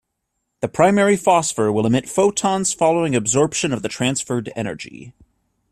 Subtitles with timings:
[0.61, 5.13] The primary phosphor will emit photons following absorption of the transferred energy.